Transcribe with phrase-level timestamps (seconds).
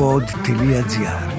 [0.00, 1.30] pod.gr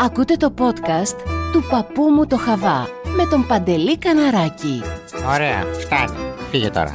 [0.00, 1.16] Ακούτε το podcast
[1.52, 4.80] του παππού μου το Χαβά με τον Παντελή Καναράκη.
[5.28, 6.16] Ωραία, φτάνει.
[6.50, 6.92] Φύγε τώρα.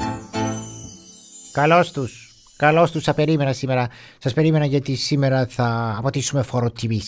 [1.51, 2.33] Καλώς τους.
[2.57, 3.03] Καλώς τους.
[3.03, 3.87] Σας περίμενα σήμερα.
[4.17, 7.01] Σας περίμενα γιατί σήμερα θα αποτίσουμε φόρο τιμή.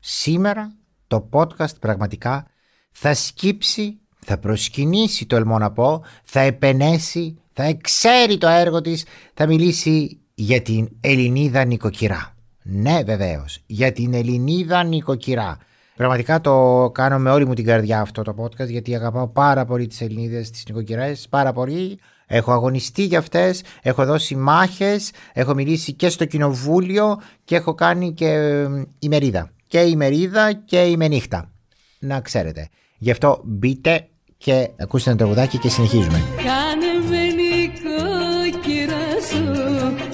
[0.00, 0.76] Σήμερα
[1.06, 2.46] το podcast πραγματικά
[2.90, 9.04] θα σκύψει, θα προσκυνήσει το ελμό να πω, θα επενέσει, θα εξέρει το έργο της,
[9.34, 12.34] θα μιλήσει για την Ελληνίδα νοικοκυρά.
[12.62, 15.58] Ναι βεβαίως, για την Ελληνίδα νοικοκυρά.
[15.96, 19.86] Πραγματικά το κάνω με όλη μου την καρδιά αυτό το podcast γιατί αγαπάω πάρα πολύ
[19.86, 21.98] τις Ελληνίδες, τις νοικοκυρές, πάρα πολύ.
[22.26, 28.12] Έχω αγωνιστεί για αυτές, έχω δώσει μάχες, έχω μιλήσει και στο κοινοβούλιο και έχω κάνει
[28.12, 29.50] και ε, ημερίδα.
[29.66, 31.50] Και ημερίδα και ημενύχτα.
[31.98, 32.68] Να ξέρετε.
[32.98, 34.08] Γι' αυτό μπείτε
[34.44, 36.22] και ακούστε ένα τραγουδάκι και συνεχίζουμε.
[36.36, 39.44] Κάνε με νοικοκυρά σου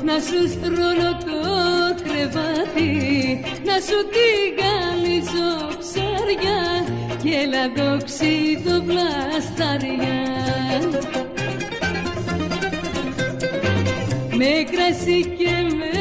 [0.04, 1.40] να σου στρώνω το
[2.02, 2.90] κρεβάτι
[3.64, 5.48] να σου την καλύψω
[5.80, 6.60] ψάρια
[7.22, 10.18] και λαδόξι το βλαστάρια
[14.38, 15.96] με κρασί και με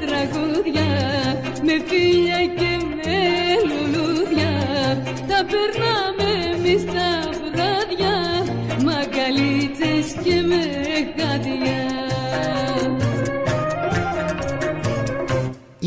[0.00, 0.88] τραγούδια
[1.62, 3.18] με φίλια και με
[3.68, 4.52] λουλούδια
[5.28, 5.87] τα περνάμε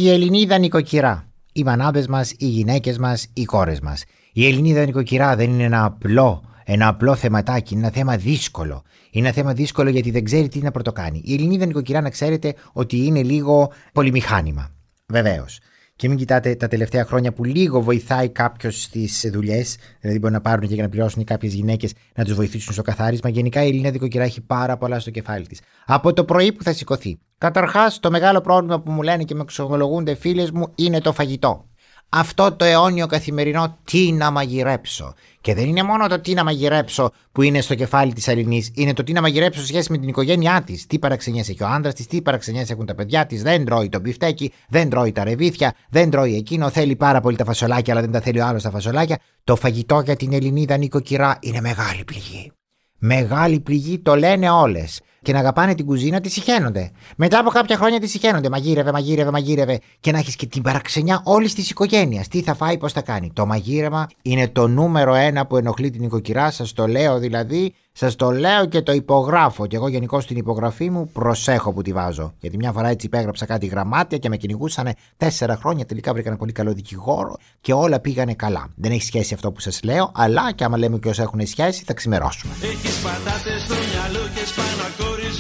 [0.02, 1.28] Η Ελληνίδα νοικοκυρά.
[1.54, 4.04] Οι μανάδες μας, οι γυναίκες μας, οι κόρες μας.
[4.34, 8.84] Η Ελληνίδα νοικοκυρά δεν είναι ένα απλό, ένα απλό θεματάκι, είναι ένα θέμα δύσκολο.
[9.12, 11.22] Είναι ένα θέμα δύσκολο γιατί δεν ξέρει τι να πρωτοκάνει.
[11.26, 14.72] Η Ελληνίδα νοικοκυρά να ξέρετε ότι είναι λίγο πολυμηχάνημα.
[15.08, 15.60] Βεβαίως.
[16.02, 20.42] Και μην κοιτάτε τα τελευταία χρόνια που λίγο βοηθάει κάποιος στις δουλειές, δηλαδή μπορεί να
[20.42, 23.30] πάρουν και για να πληρώσουν κάποιες γυναίκες να τους βοηθήσουν στο καθάρισμα.
[23.30, 25.62] Γενικά η Ελληνίδα νοικοκυρά έχει πάρα πολλά στο κεφάλι της.
[25.86, 27.20] Από το πρωί που θα σηκωθεί.
[27.38, 31.66] Καταρχάς, το μεγάλο πρόβλημα που μου λένε και με εξομολογούνται φίλες μου είναι το φαγητό.
[32.14, 35.14] Αυτό το αιώνιο καθημερινό τι να μαγειρέψω.
[35.42, 38.94] Και δεν είναι μόνο το τι να μαγειρέψω που είναι στο κεφάλι της Αλληνή, είναι
[38.94, 40.88] το τι να μαγειρέψω σε σχέση με την οικογένειά της.
[40.88, 44.00] Τι παραξενιές έχει ο άντρας της, τι παραξενιές έχουν τα παιδιά της, δεν τρώει το
[44.00, 48.12] μπιφτέκι, δεν τρώει τα ρεβίθια, δεν τρώει εκείνο, θέλει πάρα πολύ τα φασολάκια, αλλά δεν
[48.12, 49.20] τα θέλει ο άλλος τα φασολάκια.
[49.44, 52.52] Το φαγητό για την Ελληνίδα νοικοκυρά είναι μεγάλη πληγή.
[52.98, 55.02] Μεγάλη πληγή το λένε όλες.
[55.24, 56.92] Και να αγαπάνε την κουζίνα τη συχαίνονται.
[57.16, 58.50] Μετά από κάποια χρόνια τη συχαίνονται.
[58.50, 59.80] Μαγείρευε, μαγείρευε, μαγείρευε.
[60.00, 62.28] Και να έχεις και την παραξενιά όλης της οικογένειας.
[62.28, 63.32] Τι θα φάει, πώς θα κάνει.
[63.34, 66.52] Το μαγείρεμα είναι το νούμερο ένα που ενοχλεί την οικοκυρά.
[66.52, 67.74] Σας το λέω δηλαδή.
[67.94, 69.68] Σας το λέω και το υπογράφω.
[69.68, 72.34] Και εγώ γενικώ στην υπογραφή μου προσέχω που τη βάζω.
[72.40, 75.86] Γιατί μια φορά έτσι υπέγραψα κάτι γραμμάτια και με κυνηγούσαν τέσσερα χρόνια.
[75.86, 78.68] Τελικά βρήκα ένα πολύ καλό δικηγόρο και όλα πήγανε καλά.
[78.76, 81.84] Δεν έχει σχέση αυτό που σας λέω, αλλά και άμα λέμε και όσα έχουν σχέση
[81.86, 82.54] θα ξημερώσουμε.
[82.62, 84.41] Έχεις πατάτες στο μυαλό και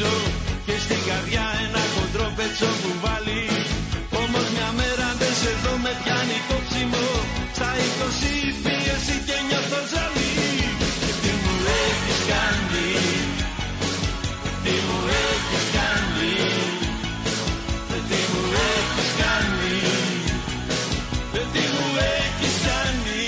[0.02, 0.14] σπάνω ακόριζο
[0.66, 3.42] Και στην καρδιά ένα χοντρό πετσό που βάλει.
[4.22, 7.06] Όμως μια μέρα δεν σε δω με πιάνει κόψιμο.
[7.58, 10.34] Στα 20 πίεση και νιώθω ζαλί
[11.04, 12.90] Και τι μου έχεις κάνει;
[14.64, 16.34] Τι μου έχεις κάνει;
[18.10, 19.76] Τι μου έχεις κάνει;
[21.54, 21.88] Τι μου
[22.18, 23.20] έχεις κάνει;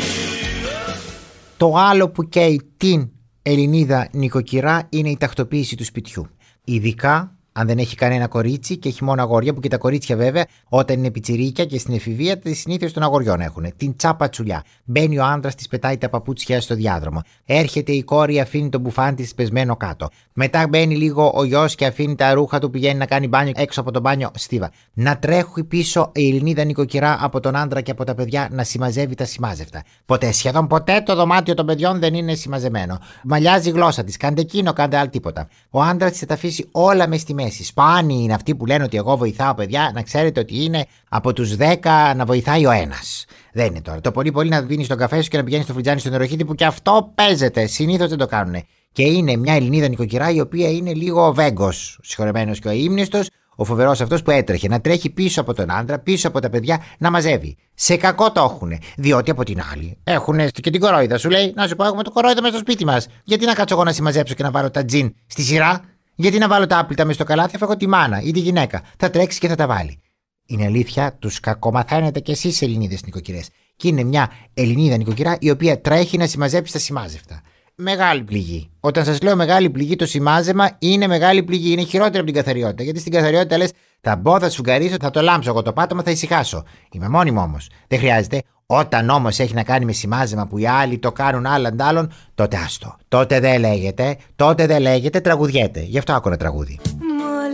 [1.58, 3.08] Το άλλο που καίει την
[3.46, 6.28] Ελληνίδα νοικοκυρά είναι η τακτοποίηση του σπιτιού.
[6.64, 10.46] Ειδικά αν δεν έχει κανένα κορίτσι και έχει μόνο αγόρια, που και τα κορίτσια βέβαια,
[10.70, 13.66] όταν είναι πιτσιρίκια και στην εφηβεία, τις συνήθειες των αγοριών έχουν.
[13.78, 14.64] Την τσάπα τσουλιά.
[14.84, 17.22] Μπαίνει ο άντρας, της πετάει τα παπούτσια στο διάδρομο.
[17.46, 20.08] Έρχεται η κόρη, αφήνει τον μπουφάν της πεσμένο κάτω.
[20.34, 23.82] Μετά μπαίνει λίγο ο γιος και αφήνει τα ρούχα του, πηγαίνει να κάνει μπάνιο έξω
[23.82, 24.72] από το μπάνιο στίβα.
[24.94, 29.16] Να τρέχει πίσω η Ελληνίδα νοικοκυρά από τον άντρα και από τα παιδιά να συμμαζεύει
[29.16, 29.84] τα σημάζευτα.
[30.06, 33.00] Ποτέ, σχεδόν ποτέ το δωμάτιο των παιδιών δεν είναι συμμαζεμένο.
[33.24, 35.48] Μαλλιάζει η γλώσσα της, κάντε εκείνο, κάντε άλλο τίποτα.
[35.70, 37.64] Ο άντρας της θα τα αφήσει όλα μες στη μέση.
[37.64, 41.56] Σπάνιοι είναι αυτοί που λένε ότι εγώ βοηθάω παιδιά, να ξέρετε ότι είναι από τους
[41.56, 43.26] 10 να βοηθάει ο ένας.
[43.54, 44.02] Δεν είναι τώρα.
[44.02, 46.46] Το πολύ πολύ να δίνει τον καφέ σου και να πηγαίνεις στο φριτζάνι στο νεροχύτη
[46.46, 47.66] που και αυτό παίζεται.
[47.66, 48.64] Συνήθως δεν το κάνουν.
[48.92, 53.64] Και είναι μια Ελληνίδα νοικοκυρά η οποία είναι λίγο βέγκος, συγχωρεμένος και ο ύμνηστος, ο
[53.64, 57.12] φοβερός αυτός που έτρεχε να τρέχει πίσω από τον άντρα, πίσω από τα παιδιά, να
[57.12, 57.58] μαζεύει.
[57.74, 58.72] Σε κακό το έχουν.
[58.98, 61.18] Διότι από την άλλη έχουν και την κορόιδα.
[61.18, 63.08] Σου λέει, Να σου πω, έχουμε το κορόιδα μέσα στο σπίτι μας.
[63.24, 65.82] Γιατί να κάτσω εγώ να συμμαζέψω και να βάλω τα τζιν στη σειρά;
[66.16, 68.82] Γιατί να βάλω τα άπλυτα μες στο καλάθι, αφού έχω τη μάνα ή τη γυναίκα.
[68.98, 70.00] Θα τρέξει και θα τα βάλει.
[70.46, 73.50] Είναι αλήθεια, τους κακομαθαίνετε κι εσείς Ελληνίδες νοικοκυρές.
[73.76, 77.42] Και είναι μια Ελληνίδα νοικοκυρά η οποία τρέχει να συμμαζέψει τα σημάζευτα.
[77.76, 78.70] Μεγάλη πληγή.
[78.80, 81.72] Όταν σας λέω μεγάλη πληγή, το σημάζεμα είναι μεγάλη πληγή.
[81.72, 82.84] Είναι χειρότερη από την καθαριότητα.
[82.84, 83.72] Γιατί στην καθαριότητα λες,
[84.02, 86.64] θα μπω, θα σφουγγαρίσω, θα το λάμψω εγώ το πάτωμα, θα ησυχάσω.
[86.92, 87.70] Είμαι μόνιμο όμως.
[87.88, 88.42] Δεν χρειάζεται.
[88.66, 92.58] Όταν όμως έχει να κάνει με σημάζεμα που οι άλλοι το κάνουν άλλαν άλλον, τότε
[92.58, 92.96] άστο.
[93.08, 95.80] Τότε δεν λέγεται, τότε δεν λέγεται, τραγουδιέται.
[95.80, 96.80] Γι' αυτό άκουνα τραγούδι.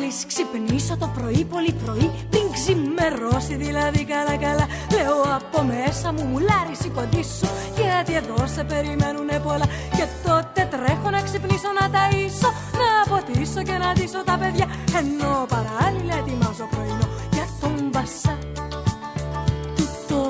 [0.10, 4.66] Μόλις ξυπνήσω το πρωί πολύ πρωί Πριν ξημερώσει δηλαδή καλά καλά
[4.96, 7.48] Λέω από μέσα μου μουλάρις σηκωτήσου
[7.80, 9.68] Γιατί εδώ σε περιμένουνε πολλά
[9.98, 12.50] Και τότε τρέχω να ξυπνήσω να ταΐσω
[12.82, 14.66] Να ποτίσω και να ντύσω τα παιδιά
[15.00, 18.39] Ενώ παράλληλα ετοιμάζω πρωινό για τον βασά το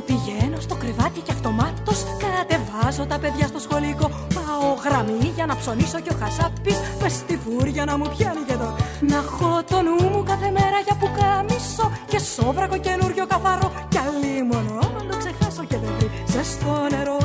[0.02, 4.08] πηγαίνω στο κρεβάτι και αυτομάτως κατεβάζω τα παιδιά στο σχολικό.
[4.36, 8.54] Πάω γραμμή για να ψωνίσω και ο χασάπης μες στη φούρια να μου πιάνει και
[8.54, 13.72] εδώ Να έχω το νου μου κάθε μέρα για που κάμισο Και σόβρακο καινούριο καθαρό.
[13.92, 17.20] Κι αλλή μόνο να το ξεχάσω και δεν βρει ζεστό νερό.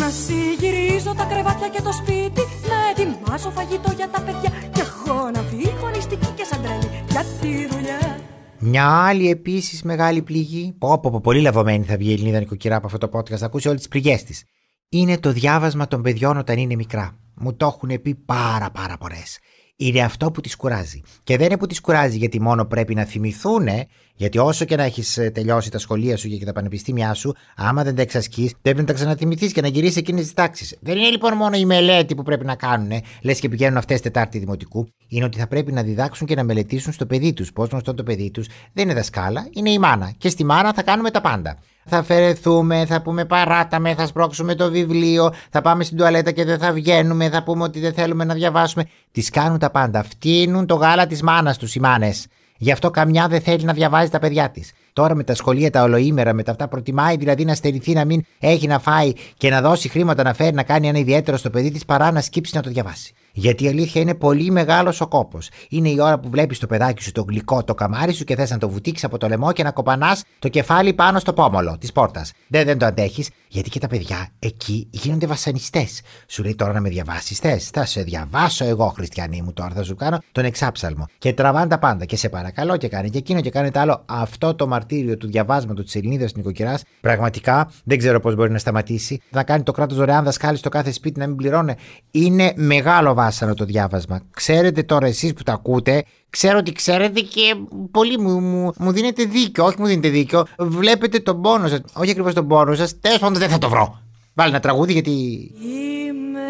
[0.00, 4.50] Να συγυρίζω τα κρεβάτια και το σπίτι Να ετοιμάσω φαγητό για τα παιδιά.
[4.74, 8.18] Και εγώ να φύγω νηστική και σαν τρέλη Για τη δουλειά
[8.60, 10.74] Μια άλλη επίσης μεγάλη πληγή.
[10.78, 13.36] Πω, πω, πω, πολύ λαβωμένη θα βγει η Ελληνίδα νοικοκυρά από αυτό το podcast.
[13.36, 14.44] Θα ακούσει όλες τις πληγές της.
[14.88, 17.18] Είναι το διάβασμα των παιδιών όταν είναι μικρά.
[17.34, 19.38] Μου το έχουν πει πάρα πάρα πολλές.
[19.80, 21.00] Είναι αυτό που τις κουράζει.
[21.24, 23.68] Και δεν είναι που τις κουράζει γιατί μόνο πρέπει να θυμηθούν,
[24.14, 27.94] γιατί όσο και να έχεις τελειώσει τα σχολεία σου και τα πανεπιστήμια σου, άμα δεν
[27.94, 30.76] τα εξασκείς, πρέπει να τα ξαναθυμηθείς και να γυρίσεις εκείνες τις τάξεις.
[30.80, 32.90] Δεν είναι λοιπόν μόνο η μελέτη που πρέπει να κάνουν,
[33.22, 34.88] λες και πηγαίνουν αυτές Τετάρτη Δημοτικού.
[35.08, 37.52] Είναι ότι θα πρέπει να διδάξουν και να μελετήσουν στο παιδί τους.
[37.52, 40.14] Πώς γνωστό το παιδί τους δεν είναι δασκάλα, είναι η μάνα.
[40.18, 41.58] Και στη μάνα θα κάνουμε τα πάντα.
[41.88, 46.58] Θα αφαιρεθούμε, θα πούμε παράταμε, θα σπρώξουμε το βιβλίο, θα πάμε στην τουαλέτα και δεν
[46.58, 48.84] θα βγαίνουμε, θα πούμε ότι δεν θέλουμε να διαβάσουμε.
[49.12, 50.02] Τις κάνουν τα πάντα.
[50.02, 52.26] Φτύνουν το γάλα της μάνας τους οι μάνες.
[52.56, 54.72] Γι' αυτό καμιά δεν θέλει να διαβάζει τα παιδιά της.
[54.98, 58.24] Τώρα με τα σχολεία τα ολοήμερα, με τα αυτά προτιμάει δηλαδή να στερηθεί να μην
[58.38, 61.70] έχει να φάει και να δώσει χρήματα να φέρει να κάνει ένα ιδιαίτερο στο παιδί
[61.70, 63.12] της παρά να σκύψει να το διαβάσει.
[63.32, 65.50] Γιατί η αλήθεια είναι πολύ μεγάλος ο κόπος.
[65.68, 68.50] Είναι η ώρα που βλέπεις το παιδάκι σου το γλυκό, το καμάρι σου και θες
[68.50, 71.92] να το βουτήξεις από το λαιμό και να κοπανάς το κεφάλι πάνω στο πόμολο της
[71.92, 72.32] πόρτας.
[72.48, 76.00] Δεν, δεν το αντέχεις, γιατί και τα παιδιά εκεί γίνονται βασανιστές.
[76.26, 79.82] Σου λέει τώρα να με διαβάσεις, θες; Θα σε διαβάσω εγώ, Χριστιανή μου, τώρα θα
[79.82, 81.06] σου κάνω τον εξάψαλμο.
[81.18, 82.04] Και τραβάνε τα πάντα.
[82.04, 84.04] Και σε παρακαλώ και κάνει και εκείνο και κάνει το άλλο.
[84.06, 84.87] Αυτό το μαρτύριο
[85.18, 89.20] του διαβάσματος της Ελληνίδας νοικοκυρά πραγματικά δεν ξέρω πώς μπορεί να σταματήσει.
[89.30, 91.74] Να κάνει το κράτος δωρεάν δασκάλει στο κάθε σπίτι να μην πληρώνει.
[92.10, 94.20] Είναι μεγάλο βάσανο το διάβασμα.
[94.30, 97.54] Ξέρετε τώρα εσείς που τα ακούτε, ξέρω ότι ξέρετε και
[97.90, 99.64] πολύ μου, μου, μου δίνετε δίκιο.
[99.64, 100.46] Όχι μου δίνετε δίκιο.
[100.58, 101.80] Βλέπετε τον πόνο σας.
[101.92, 103.00] Όχι ακριβώς τον πόνο σας.
[103.00, 104.02] Τέλος πάντων δεν θα το βρω.
[104.34, 105.10] Βάλει ένα τραγούδι γιατί.
[105.10, 106.40] Είμαι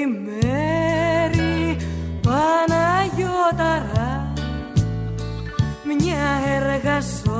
[0.00, 1.76] η Μέρη
[2.22, 4.32] Παναγιώταρα
[5.84, 6.24] Μια
[6.56, 7.33] εργαζόμενη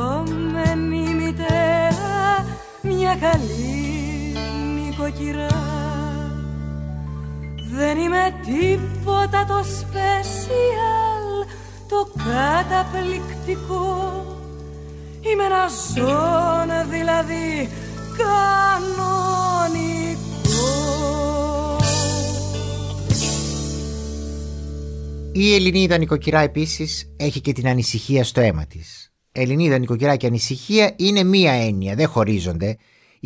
[3.21, 4.33] Μια καλή
[4.75, 5.63] νοικοκυρά
[7.73, 11.47] Δεν είμαι τίποτα το special
[11.89, 14.25] Το καταπληκτικό
[15.21, 17.69] Είμαι ένα ζώο δηλαδή
[18.17, 18.73] κανονικό
[25.33, 29.13] Η Ελληνίδα νοικοκυρά επίσης έχει και την ανησυχία στο αίμα της.
[29.33, 32.77] Ελληνίδα νοικοκυρά και ανησυχία είναι μία έννοια, δεν χωρίζονται.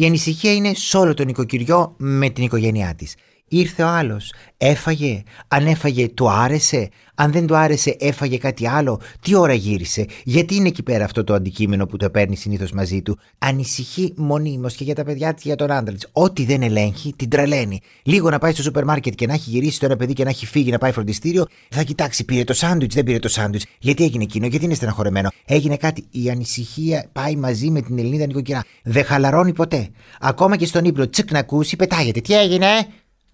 [0.00, 3.14] Η ανησυχία είναι σε όλο το νοικοκυριό με την οικογένειά της.
[3.48, 9.00] Ήρθε ο άλλος, έφαγε, αν έφαγε του άρεσε, αν δεν του άρεσε έφαγε κάτι άλλο,
[9.20, 13.02] τι ώρα γύρισε, γιατί είναι εκεί πέρα αυτό το αντικείμενο που το παίρνει συνήθως μαζί
[13.02, 16.08] του; Ανησυχεί μονίμως και για τα παιδιά της για τον άντρα της.
[16.12, 17.80] Ό,τι δεν ελέγχει, την τρελαίνει.
[18.02, 20.30] Λίγο να πάει στο σούπερ μάρκετ και να έχει γυρίσει το ένα παιδί και να
[20.30, 24.04] έχει φύγει να πάει φροντιστήριο, θα κοιτάξει, πήρε το σάντουιτς, δεν πήρε το σάντουιτς, γιατί
[24.04, 25.28] έγινε εκείνο, γιατί είναι στεναχωρεμένο.
[25.44, 26.04] Έγινε κάτι.
[26.10, 28.64] Η ανησυχία πάει μαζί με την Ελληνίδα νοικοκυρά.
[28.82, 29.88] Δεν χαλαρώνει ποτέ.
[30.20, 32.20] Ακόμα και στον ύπνο, τσικ να ακούσει, πετάγεται.
[32.20, 32.66] Τι έγινε,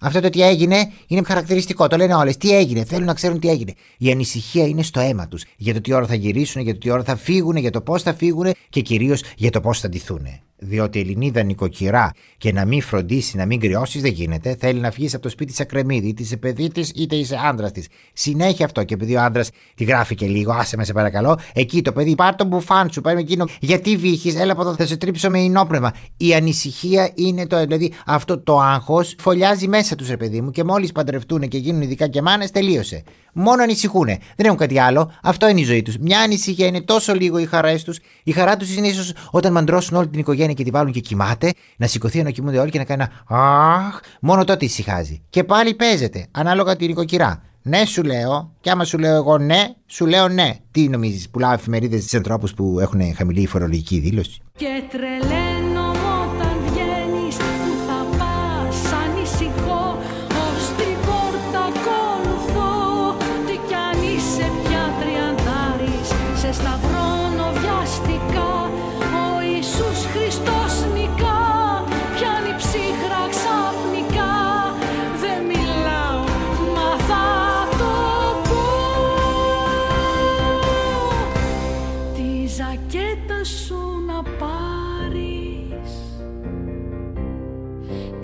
[0.04, 1.86] αυτό το τι έγινε είναι χαρακτηριστικό.
[1.86, 2.36] Το λένε όλες.
[2.36, 3.72] Τι έγινε, θέλουν να ξέρουν τι έγινε.
[3.98, 5.44] Η ανησυχία είναι στο αίμα τους.
[5.56, 8.02] Για το τι ώρα θα γυρίσουν, για το τι ώρα θα φύγουν, για το πώς
[8.02, 10.26] θα φύγουν και κυρίως για το πώς θα ντυθούν.
[10.56, 14.56] Διότι η Ελληνίδα νοικοκυρά και να μην φροντίσει, να μην κρυώσεις δεν γίνεται.
[14.58, 17.72] Θέλει να φύγει από το σπίτι τη ακρεμίδη, είτε είσαι παιδί της είτε είσαι άντρας
[17.72, 17.86] της.
[18.12, 18.82] Συνέχεια αυτό.
[18.82, 22.14] Και επειδή ο άντρας τη γράφει και λίγο, άσε με σε παρακαλώ, εκεί το παιδί
[22.14, 23.48] πάρ τον μπουφάν σου, πάει με εκείνο.
[23.60, 25.92] Γιατί βύχει, έλα από εδώ, θα σε τρίψω με ενόπνευμα.
[26.16, 30.64] Η ανησυχία είναι το, δηλαδή αυτό το άγχος φωλιάζει μέσα τους, ρε παιδί μου, και
[30.64, 33.02] μόλις παντρευτούν και γίνουν ειδικά και μάνες, τελείωσε.
[33.32, 34.06] Μόνο ανησυχούν.
[34.06, 35.12] Δεν έχουν κάτι άλλο.
[35.22, 35.96] Αυτό είναι η ζωή τους.
[35.98, 37.98] Μια ανησυχία είναι τόσο λίγο οι χαρές τους.
[38.22, 41.52] Η χαρά τους είναι ίσως όταν μαντρώσουν όλη την οικογένεια και τη βάλουν και κοιμάται,
[41.76, 45.22] να σηκωθεί να κοιμούνται όλοι και να κάνει ένα Αχ, μόνο τότε ησυχάζει.
[45.30, 47.42] Και πάλι παίζεται, ανάλογα την νοικοκυρά.
[47.66, 50.56] Ναι, σου λέω, και άμα σου λέω εγώ ναι, σου λέω ναι.
[50.70, 54.40] Τι νομίζεις, πουλάω εφημερίδες στι ανθρώπους που έχουν χαμηλή φορολογική δήλωση.
[54.56, 55.63] Και τρελαίνομαι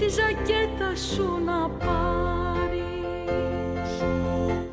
[0.01, 2.81] Τη ζακέτα σου να πάρεις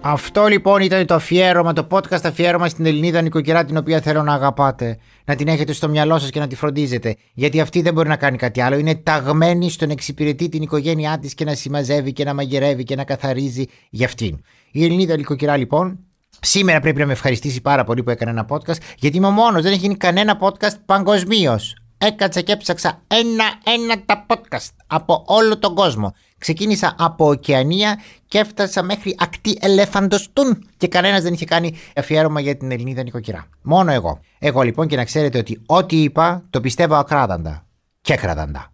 [0.02, 4.34] Αυτό λοιπόν ήταν το αφιέρωμα, το podcast αφιέρωμα στην Ελληνίδα νοικοκυρά την οποία θέλω να
[4.34, 4.98] αγαπάτε.
[5.26, 7.16] Να την έχετε στο μυαλό σας και να τη φροντίζετε.
[7.34, 8.78] Γιατί αυτή δεν μπορεί να κάνει κάτι άλλο.
[8.78, 12.96] Είναι ταγμένη στο να εξυπηρετεί την οικογένειά της και να συμμαζεύει και να μαγειρεύει και
[12.96, 14.40] να καθαρίζει για αυτήν.
[14.72, 16.00] Η Ελληνίδα νοικοκυρά λοιπόν
[16.40, 19.62] Σήμερα πρέπει να με ευχαριστήσει πάρα πολύ που έκανε ένα podcast, γιατί είμαι ο μόνος.
[19.62, 21.76] Δεν έχει γίνει κανένα podcast παγκοσμίως.
[21.98, 26.14] Έκατσα και έψαξα ένα-ένα τα podcast από όλο τον κόσμο.
[26.38, 32.58] Ξεκίνησα από Οκεανία και έφτασα μέχρι ακτή ελέφαντοστούν και κανένας δεν είχε κάνει αφιέρωμα για
[32.58, 33.46] την Ελληνίδα νοικοκυρά.
[33.62, 34.20] Μόνο εγώ.
[34.40, 37.66] Εγώ λοιπόν και να ξέρετε ότι ό,τι είπα το πιστεύω ακράδαντα.
[38.02, 38.72] Και κραδαντα.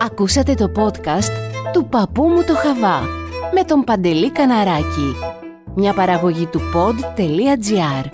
[0.00, 1.32] Ακούσατε το podcast
[1.72, 3.19] του παππού μου το Χαβά
[3.52, 5.14] με τον Παντελή Καναράκη.
[5.74, 8.06] Μια παραγωγή του pod.gr.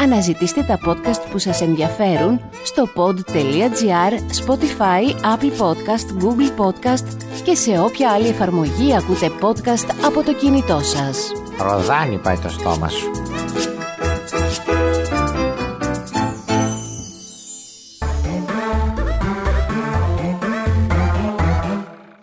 [0.00, 4.12] Αναζητήστε τα podcast που σας ενδιαφέρουν στο pod.gr,
[4.46, 7.06] Spotify, Apple Podcast, Google Podcast
[7.44, 11.32] και σε όποια άλλη εφαρμογή ακούτε podcast από το κινητό σας.
[11.58, 13.10] Ροδάνι πάει το στόμα σου.